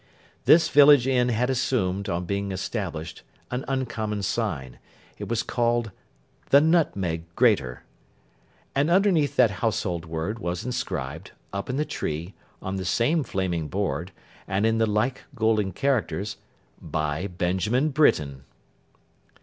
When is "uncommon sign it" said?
3.67-5.27